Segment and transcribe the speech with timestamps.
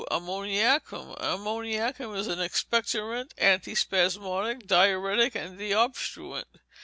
[0.09, 6.45] Ammoniacum Ammoniacum is an expectorant, antispasmodic, diuretic, and deobstruent.